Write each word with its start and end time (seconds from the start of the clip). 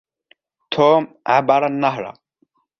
توم 0.71 1.13
عبر 1.27 1.63
النهر. 1.67 2.13